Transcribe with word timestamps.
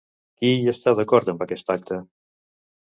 Qui 0.39 0.49
hi 0.53 0.71
està 0.71 0.95
d'acord 1.01 1.31
amb 1.35 1.45
aquest 1.47 1.71
pacte? 1.71 2.03